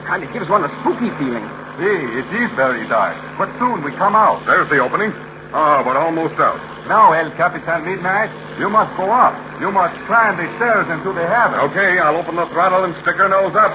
Kind 0.03 0.24
of 0.24 0.32
gives 0.32 0.48
one 0.48 0.63
a 0.63 0.70
spooky 0.82 1.10
feeling. 1.17 1.44
See, 1.77 1.84
it 2.22 2.29
is 2.29 2.51
very 2.51 2.88
dark. 2.88 3.17
But 3.38 3.50
soon 3.58 3.84
we 3.84 3.91
come 3.91 4.15
out. 4.15 4.46
There's 4.46 4.70
the 4.70 4.77
opening. 4.77 5.12
Ah, 5.51 5.82
but 5.84 5.98
almost 5.98 6.36
out. 6.36 6.62
Now, 6.88 7.13
El 7.13 7.32
Capitan 7.32 7.84
Midnight, 7.84 8.30
you 8.60 8.70
must 8.70 8.96
go 8.96 9.10
up. 9.10 9.34
You 9.60 9.72
must 9.72 9.98
climb 10.06 10.38
the 10.38 10.46
stairs 10.58 10.86
into 10.88 11.13
the 11.13 11.25
heaven. 11.25 11.60
Okay, 11.72 11.98
I'll 11.98 12.15
open 12.15 12.36
the 12.36 12.46
throttle 12.54 12.84
and 12.84 12.94
stick 13.01 13.18
her 13.18 13.27
nose 13.27 13.56
up. 13.58 13.74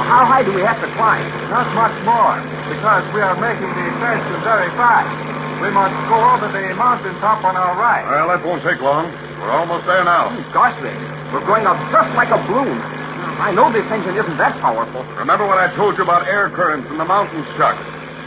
How 0.00 0.24
high 0.24 0.42
do 0.48 0.52
we 0.56 0.62
have 0.62 0.80
to 0.80 0.88
climb? 0.96 1.28
Not 1.52 1.68
much 1.76 1.92
more, 2.08 2.40
because 2.72 3.04
we 3.12 3.20
are 3.20 3.36
making 3.36 3.68
the 3.68 3.84
ascension 3.92 4.40
very 4.48 4.72
fast. 4.80 5.12
We 5.60 5.68
must 5.68 5.92
go 6.08 6.16
over 6.16 6.48
the 6.48 6.72
mountain 6.72 7.12
top 7.20 7.44
on 7.44 7.54
our 7.54 7.76
right. 7.76 8.00
Well, 8.08 8.28
that 8.28 8.40
won't 8.40 8.62
take 8.62 8.80
long. 8.80 9.12
We're 9.44 9.52
almost 9.52 9.84
there 9.84 10.04
now. 10.04 10.32
Gosh, 10.56 10.80
Red, 10.80 10.96
we're 11.34 11.44
going 11.44 11.66
up 11.66 11.76
just 11.92 12.16
like 12.16 12.32
a 12.32 12.40
balloon. 12.48 12.95
I 13.36 13.52
know 13.52 13.70
this 13.70 13.84
engine 13.92 14.16
isn't 14.16 14.38
that 14.38 14.56
powerful. 14.64 15.04
Remember 15.20 15.46
what 15.46 15.58
I 15.58 15.68
told 15.76 15.98
you 15.98 16.04
about 16.04 16.26
air 16.26 16.48
currents 16.48 16.88
in 16.90 16.96
the 16.96 17.04
mountains, 17.04 17.44
Chuck? 17.56 17.76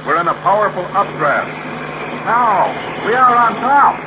We're 0.06 0.22
in 0.22 0.28
a 0.30 0.38
powerful 0.46 0.86
updraft. 0.94 1.50
Now, 2.30 2.70
we 3.04 3.18
are 3.18 3.34
on 3.34 3.58
top. 3.58 3.98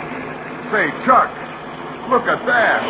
Say, 0.71 0.95
Chuck, 1.03 1.27
look 2.07 2.31
at 2.31 2.39
that. 2.47 2.81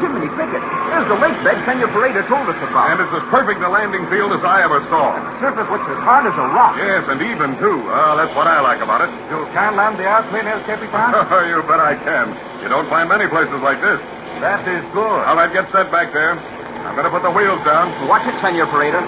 Jiminy 0.00 0.32
Cricket, 0.32 0.64
there's 0.64 1.08
the 1.12 1.18
lake 1.20 1.36
bed 1.44 1.60
Senor 1.68 1.92
Pareda 1.92 2.24
told 2.26 2.48
us 2.48 2.56
about. 2.64 2.96
And 2.96 3.04
it's 3.04 3.12
as 3.12 3.22
perfect 3.28 3.60
a 3.60 3.68
landing 3.68 4.08
field 4.08 4.32
as 4.32 4.42
I 4.42 4.64
ever 4.64 4.80
saw. 4.88 5.12
the 5.12 5.44
Surface 5.44 5.68
looks 5.68 5.86
as 5.92 6.00
hard 6.02 6.24
as 6.24 6.34
a 6.40 6.46
rock. 6.56 6.80
Yes, 6.80 7.04
and 7.12 7.20
even, 7.20 7.52
too. 7.60 7.84
Uh, 7.92 8.16
that's 8.16 8.34
what 8.34 8.48
I 8.48 8.64
like 8.64 8.80
about 8.80 9.04
it. 9.04 9.12
You 9.28 9.44
can 9.52 9.76
land 9.76 10.00
the 10.00 10.08
airplane, 10.08 10.48
El 10.48 10.64
Capitan? 10.64 11.12
you 11.52 11.60
bet 11.68 11.84
I 11.84 12.00
can. 12.00 12.32
You 12.64 12.72
don't 12.72 12.88
find 12.88 13.12
many 13.12 13.28
places 13.28 13.60
like 13.60 13.84
this. 13.84 14.00
That 14.40 14.66
is 14.68 14.84
good. 14.92 15.20
All 15.24 15.36
right, 15.36 15.52
get 15.52 15.70
set 15.72 15.90
back 15.90 16.12
there. 16.12 16.32
I 16.32 16.94
better 16.94 17.10
put 17.10 17.22
the 17.22 17.30
wheels 17.30 17.64
down. 17.64 18.08
Watch 18.08 18.26
it, 18.26 18.40
Senor 18.40 18.66
Pareda. 18.66 19.00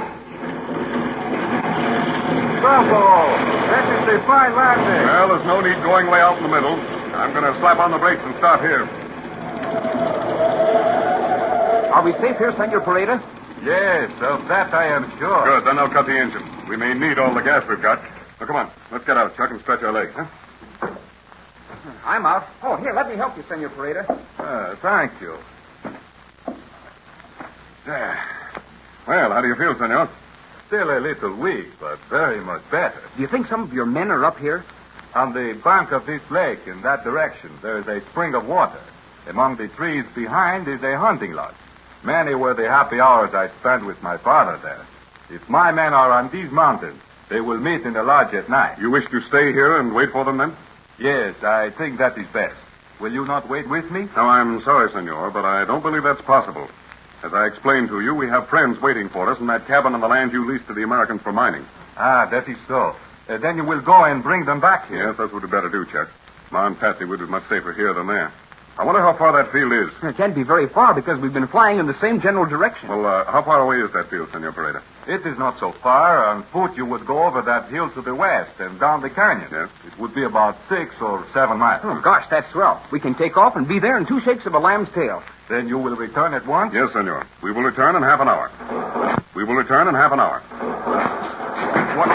Bravo! 2.61 3.47
That 3.71 3.87
is 3.92 4.06
the 4.06 4.26
fine 4.26 4.54
landing. 4.56 5.06
Well, 5.06 5.28
there's 5.28 5.47
no 5.47 5.61
need 5.61 5.83
going 5.83 6.06
way 6.09 6.21
out 6.21 6.37
in 6.38 6.42
the 6.42 6.49
middle. 6.49 6.75
I'm 7.14 7.33
going 7.33 7.45
to 7.45 7.59
slap 7.61 7.78
on 7.78 7.90
the 7.90 7.99
brakes 7.99 8.23
and 8.25 8.35
stop 8.37 8.61
here. 8.61 8.83
Are 11.92 12.02
we 12.02 12.12
safe 12.12 12.37
here, 12.38 12.52
Senor 12.56 12.80
Pareda? 12.80 13.23
Yes, 13.62 14.11
of 14.21 14.47
that 14.49 14.73
I 14.75 14.87
am 14.87 15.11
sure. 15.18 15.45
Good, 15.45 15.64
then 15.64 15.78
I'll 15.78 15.88
cut 15.88 16.06
the 16.06 16.16
engine. 16.18 16.42
We 16.68 16.76
may 16.76 16.95
need 16.95 17.18
all 17.18 17.33
the 17.35 17.40
gas 17.40 17.66
we've 17.68 17.80
got. 17.80 18.02
Now, 18.40 18.47
come 18.47 18.56
on. 18.56 18.71
Let's 18.90 19.04
get 19.04 19.16
out, 19.16 19.37
Chuck, 19.37 19.50
and 19.50 19.61
stretch 19.61 19.83
our 19.83 19.92
legs, 19.92 20.12
huh? 20.14 20.26
I'm 22.04 22.26
out. 22.26 22.47
Oh, 22.62 22.76
here, 22.76 22.92
let 22.92 23.09
me 23.09 23.16
help 23.16 23.37
you, 23.37 23.45
Senor 23.49 23.71
Pareda. 23.71 24.04
Uh, 24.47 24.76
thank 24.76 25.11
you. 25.21 25.37
There. 27.85 28.25
Well, 29.05 29.33
how 29.33 29.41
do 29.41 29.49
you 29.49 29.57
feel, 29.57 29.75
senor? 29.75 30.09
Still 30.69 30.97
a 30.97 31.00
little 31.00 31.35
weak, 31.35 31.67
but 31.81 31.99
very 32.09 32.41
much 32.41 32.62
better. 32.71 33.03
Do 33.17 33.23
you 33.23 33.26
think 33.26 33.49
some 33.49 33.65
of 33.65 33.73
your 33.73 33.87
men 33.87 34.12
are 34.12 34.25
up 34.25 34.38
here? 34.38 34.65
On 35.17 35.33
the 35.33 35.59
bank 35.65 35.91
of 35.91 36.07
this 36.07 36.23
lake, 36.31 36.65
in 36.69 36.81
that 36.83 37.03
direction, 37.03 37.50
there 37.61 37.79
is 37.79 37.88
a 37.88 38.00
spring 38.03 38.37
of 38.37 38.47
water. 38.47 38.79
Among 39.26 39.57
the 39.57 39.67
trees 39.67 40.05
behind 40.15 40.69
is 40.69 40.81
a 40.85 40.97
hunting 40.97 41.33
lodge. 41.33 41.57
Many 42.05 42.37
were 42.37 42.55
the 42.55 42.69
happy 42.69 43.00
hours 43.00 43.35
I 43.35 43.49
spent 43.49 43.85
with 43.85 44.00
my 44.00 44.17
father 44.17 44.59
there. 44.62 44.87
If 45.29 45.49
my 45.49 45.73
men 45.73 45.93
are 45.93 46.12
on 46.12 46.31
these 46.31 46.53
mountains, 46.53 47.03
they 47.29 47.41
will 47.41 47.59
meet 47.59 47.83
in 47.83 47.95
the 47.95 48.05
lodge 48.05 48.33
at 48.33 48.49
night. 48.49 48.79
You 48.79 48.93
wish 48.93 49.11
to 49.11 49.21
stay 49.23 49.53
here 49.53 49.81
and 49.81 49.93
wait 49.93 50.12
for 50.12 50.25
them, 50.25 50.37
then? 50.37 50.57
Yes, 51.00 51.43
I 51.43 51.71
think 51.71 51.99
that 51.99 52.17
is 52.17 52.29
best. 52.29 52.55
Will 52.99 53.12
you 53.12 53.26
not 53.26 53.49
wait 53.49 53.69
with 53.69 53.91
me? 53.91 54.09
Now, 54.17 54.29
I'm 54.29 54.61
sorry, 54.62 54.91
senor, 54.91 55.31
but 55.31 55.45
I 55.45 55.65
don't 55.65 55.83
believe 55.83 56.03
that's 56.03 56.23
possible. 56.23 56.69
As 57.23 57.35
I 57.35 57.47
explained 57.47 57.88
to 57.88 58.00
you, 58.00 58.15
we 58.15 58.29
have 58.29 58.49
friends 58.49 58.81
waiting 58.81 59.09
for 59.09 59.31
us 59.31 59.38
in 59.38 59.47
that 59.49 59.67
cabin 59.67 59.95
on 59.95 60.00
the 60.00 60.09
land 60.09 60.33
you 60.33 60.47
leased 60.47 60.67
to 60.69 60.75
the 60.75 60.83
Americans 60.83 61.21
for 61.23 61.33
mining. 61.33 61.67
Ah, 61.97 62.26
that 62.31 62.49
is 62.49 62.57
so. 62.67 62.97
Uh, 63.29 63.37
then 63.38 63.57
you 63.57 63.65
will 63.65 63.81
go 63.81 64.05
and 64.05 64.23
bring 64.23 64.45
them 64.45 64.61
back 64.61 64.88
here. 64.88 65.09
Yes, 65.09 65.17
that's 65.19 65.33
what 65.33 65.43
we'd 65.43 65.50
better 65.50 65.69
do, 65.69 65.85
Chuck. 65.87 66.11
Ma 66.50 66.67
and 66.67 66.79
Patsy 66.79 67.05
would 67.05 67.19
be 67.19 67.26
much 67.26 67.47
safer 67.49 67.73
here 67.73 67.93
than 67.93 68.07
there. 68.07 68.33
I 68.78 68.85
wonder 68.85 69.00
how 69.00 69.14
far 69.14 69.33
that 69.33 69.50
field 69.52 69.73
is. 69.73 69.88
It 70.02 70.18
can't 70.18 70.35
be 70.35 70.42
very 70.42 70.66
far 70.68 70.92
because 70.92 71.18
we've 71.18 71.33
been 71.33 71.47
flying 71.47 71.78
in 71.78 71.87
the 71.87 71.99
same 71.99 72.21
general 72.21 72.45
direction. 72.45 72.90
Well, 72.90 73.06
uh, 73.06 73.25
how 73.25 73.40
far 73.40 73.62
away 73.62 73.80
is 73.80 73.90
that 73.92 74.11
field, 74.11 74.30
Senor 74.33 74.52
Pareda? 74.52 74.83
It 75.06 75.25
is 75.25 75.38
not 75.38 75.59
so 75.59 75.73
far. 75.73 76.26
On 76.26 76.42
foot, 76.42 76.76
you 76.76 76.85
would 76.85 77.06
go 77.06 77.25
over 77.25 77.40
that 77.40 77.71
hill 77.71 77.88
to 77.90 78.02
the 78.02 78.14
west 78.14 78.61
and 78.61 78.78
down 78.78 79.00
the 79.00 79.09
canyon. 79.09 79.49
Yes. 79.50 79.71
It 79.87 79.99
would 79.99 80.14
be 80.14 80.25
about 80.25 80.59
six 80.68 81.00
or 81.00 81.25
seven 81.33 81.56
miles. 81.56 81.80
Oh, 81.85 81.99
gosh, 82.02 82.26
that's 82.28 82.50
swell. 82.52 82.83
We 82.90 83.00
can 83.00 83.14
take 83.14 83.38
off 83.38 83.56
and 83.56 83.66
be 83.66 83.78
there 83.78 83.97
in 83.97 84.04
two 84.04 84.21
shakes 84.21 84.45
of 84.45 84.52
a 84.54 84.59
lamb's 84.59 84.90
tail. 84.90 85.23
Then 85.49 85.68
you 85.68 85.78
will 85.78 85.97
return 85.97 86.35
at 86.35 86.47
once? 86.47 86.75
Yes, 86.75 86.92
senor. 86.92 87.26
We 87.40 87.52
will 87.52 87.62
return 87.62 87.97
in 87.97 88.02
half 88.02 88.21
an 88.21 88.28
hour. 88.28 88.50
We 89.35 89.45
will 89.45 89.54
return 89.54 89.88
in 89.88 89.95
half 89.95 90.12
an 90.12 90.21
hour. 90.21 90.40
What? 91.97 92.09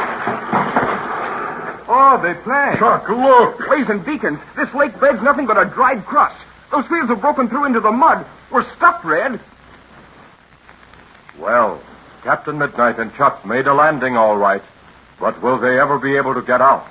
Oh, 1.90 2.22
they 2.22 2.36
plane. 2.36 2.78
Chuck, 2.78 3.10
look! 3.10 3.58
Blazing 3.68 4.04
beacons, 4.04 4.40
this 4.56 4.72
lake 4.76 5.00
bed's 5.00 5.24
nothing 5.24 5.48
but 5.48 5.58
a 5.58 5.66
dried 5.66 6.06
crust. 6.06 6.38
Those 6.72 6.88
fields 6.88 7.10
have 7.10 7.20
broken 7.20 7.50
through 7.50 7.66
into 7.66 7.82
the 7.82 7.92
mud. 7.92 8.26
We're 8.50 8.70
stuck, 8.76 9.04
Red. 9.04 9.40
Well, 11.38 11.82
Captain 12.24 12.58
Midnight 12.58 12.98
and 12.98 13.14
Chuck 13.16 13.46
made 13.46 13.68
a 13.68 13.74
landing 13.74 14.16
all 14.16 14.38
right, 14.38 14.64
but 15.20 15.42
will 15.42 15.58
they 15.58 15.80
ever 15.80 16.00
be 16.00 16.16
able 16.16 16.34
to 16.34 16.42
get 16.42 16.62
out? 16.62 16.88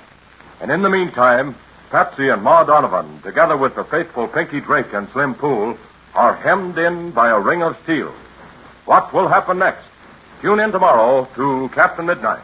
And 0.60 0.70
in 0.70 0.82
the 0.82 0.90
meantime, 0.90 1.54
Patsy 1.90 2.28
and 2.28 2.42
Ma 2.42 2.62
Donovan, 2.64 3.22
together 3.22 3.56
with 3.56 3.74
the 3.74 3.84
faithful 3.84 4.28
Pinky 4.28 4.60
Drake 4.60 4.92
and 4.92 5.08
Slim 5.08 5.34
Pool, 5.34 5.78
are 6.14 6.34
hemmed 6.34 6.76
in 6.76 7.10
by 7.12 7.30
a 7.30 7.40
ring 7.40 7.62
of 7.62 7.78
steel. 7.82 8.12
What 8.84 9.12
will 9.12 9.28
happen 9.28 9.58
next? 9.58 9.84
Tune 10.42 10.60
in 10.60 10.72
tomorrow 10.72 11.26
to 11.36 11.70
Captain 11.72 12.06
Midnight. 12.06 12.42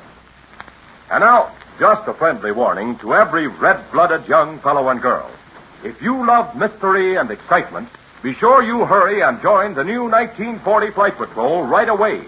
And 1.10 1.20
now, 1.20 1.50
just 1.78 2.08
a 2.08 2.14
friendly 2.14 2.52
warning 2.52 2.96
to 2.98 3.14
every 3.14 3.46
red-blooded 3.46 4.26
young 4.26 4.58
fellow 4.60 4.88
and 4.88 5.02
girl. 5.02 5.30
If 5.84 6.00
you 6.02 6.26
love 6.26 6.56
mystery 6.56 7.16
and 7.16 7.30
excitement, 7.30 7.88
be 8.22 8.34
sure 8.34 8.62
you 8.62 8.84
hurry 8.84 9.22
and 9.22 9.40
join 9.42 9.74
the 9.74 9.84
new 9.84 10.04
1940 10.04 10.90
Flight 10.90 11.16
Patrol 11.16 11.62
right 11.62 11.88
away. 11.88 12.22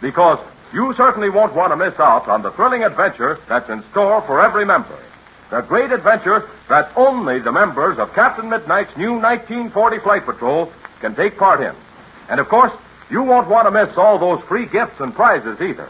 Because 0.00 0.38
you 0.72 0.92
certainly 0.94 1.30
won't 1.30 1.54
want 1.54 1.72
to 1.72 1.76
miss 1.76 1.98
out 1.98 2.28
on 2.28 2.42
the 2.42 2.50
thrilling 2.50 2.84
adventure 2.84 3.38
that's 3.48 3.70
in 3.70 3.82
store 3.84 4.20
for 4.22 4.40
every 4.40 4.64
member. 4.64 4.98
The 5.50 5.62
great 5.62 5.92
adventure 5.92 6.48
that 6.68 6.90
only 6.96 7.38
the 7.38 7.52
members 7.52 7.98
of 7.98 8.12
Captain 8.14 8.50
Midnight's 8.50 8.94
new 8.96 9.12
1940 9.12 9.98
Flight 10.00 10.24
Patrol 10.26 10.70
can 11.00 11.14
take 11.14 11.38
part 11.38 11.60
in. 11.60 11.74
And 12.28 12.40
of 12.40 12.48
course, 12.48 12.72
you 13.10 13.22
won't 13.22 13.48
want 13.48 13.66
to 13.66 13.70
miss 13.70 13.96
all 13.96 14.18
those 14.18 14.42
free 14.42 14.66
gifts 14.66 15.00
and 15.00 15.14
prizes 15.14 15.60
either. 15.62 15.88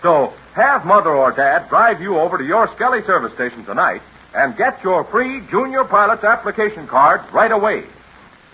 So, 0.00 0.32
have 0.54 0.86
Mother 0.86 1.10
or 1.10 1.32
Dad 1.32 1.68
drive 1.68 2.00
you 2.00 2.18
over 2.18 2.38
to 2.38 2.44
your 2.44 2.72
Skelly 2.74 3.02
service 3.02 3.34
station 3.34 3.64
tonight 3.64 4.00
and 4.34 4.56
get 4.56 4.82
your 4.82 5.04
free 5.04 5.40
Junior 5.50 5.84
Pilot's 5.84 6.24
application 6.24 6.86
card 6.86 7.20
right 7.32 7.52
away. 7.52 7.84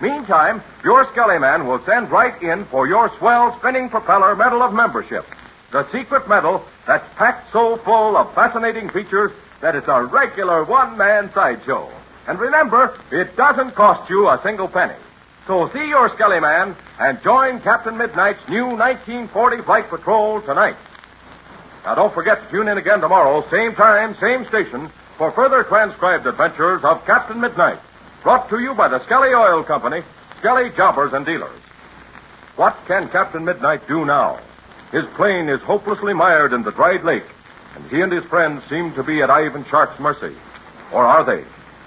Meantime, 0.01 0.63
your 0.83 1.07
Skelly 1.13 1.39
man 1.39 1.67
will 1.67 1.79
send 1.81 2.11
right 2.11 2.41
in 2.43 2.65
for 2.67 2.87
your 2.87 3.15
swell 3.19 3.57
spinning 3.59 3.89
propeller 3.89 4.35
medal 4.35 4.63
of 4.63 4.73
membership. 4.73 5.27
The 5.73 5.91
secret 5.91 6.29
medal 6.29 6.65
that's 6.87 7.07
packed 7.17 7.53
so 7.53 7.77
full 7.77 8.17
of 8.17 8.35
fascinating 8.35 8.89
features 8.89 9.31
that 9.61 9.75
it's 9.75 9.89
a 9.89 10.03
regular 10.03 10.65
one-man 10.65 11.33
sideshow. 11.33 11.91
And 12.27 12.39
remember, 12.39 12.99
it 13.11 13.37
doesn't 13.37 13.75
cost 13.75 14.09
you 14.09 14.29
a 14.29 14.41
single 14.43 14.69
penny. 14.69 14.95
So 15.47 15.69
see 15.71 15.89
your 15.89 16.09
Skelly 16.11 16.41
man 16.41 16.77
and 16.99 17.23
join 17.23 17.61
Captain 17.61 17.97
Midnight's 17.97 18.49
new 18.49 18.67
1940 18.67 19.63
Flight 19.63 19.89
Patrol 19.89 20.41
tonight. 20.41 20.77
Now 21.85 21.95
don't 21.95 22.13
forget 22.13 22.43
to 22.43 22.51
tune 22.51 22.69
in 22.69 22.79
again 22.79 23.01
tomorrow, 23.01 23.45
same 23.51 23.75
time, 23.75 24.15
same 24.17 24.45
station, 24.47 24.91
for 25.21 25.31
further 25.31 25.63
transcribed 25.65 26.27
adventures 26.27 26.83
of 26.83 27.05
Captain 27.05 27.39
Midnight. 27.39 27.79
Brought 28.23 28.49
to 28.49 28.59
you 28.59 28.73
by 28.73 28.89
the 28.89 29.05
Skelly 29.05 29.35
Oil 29.35 29.63
Company, 29.63 30.03
Skelly 30.39 30.71
Jobbers 30.71 31.13
and 31.13 31.27
Dealers. 31.27 31.61
What 32.57 32.75
can 32.87 33.07
Captain 33.11 33.45
Midnight 33.45 33.87
do 33.87 34.07
now? 34.07 34.39
His 34.93 35.05
plane 35.17 35.51
is 35.51 35.61
hopelessly 35.61 36.15
mired 36.15 36.55
in 36.55 36.63
the 36.63 36.71
dried 36.71 37.05
lake, 37.05 37.27
and 37.75 37.85
he 37.91 38.01
and 38.01 38.11
his 38.11 38.25
friends 38.25 38.65
seem 38.65 38.95
to 38.95 39.03
be 39.03 39.21
at 39.21 39.29
Ivan 39.29 39.67
Shark's 39.67 40.01
mercy. 40.01 40.35
Or 40.91 41.05
are 41.05 41.23
they? 41.23 41.45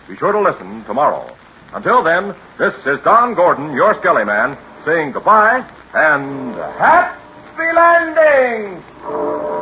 Be 0.07 0.15
sure 0.15 0.31
to 0.31 0.39
listen 0.39 0.83
tomorrow. 0.83 1.35
Until 1.73 2.03
then, 2.03 2.35
this 2.59 2.75
is 2.85 3.01
Don 3.01 3.33
Gordon, 3.33 3.73
your 3.73 3.95
Skelly 3.95 4.25
man, 4.25 4.55
saying 4.85 5.13
goodbye 5.13 5.65
and 5.95 6.53
happy 6.53 7.73
landing! 7.73 9.52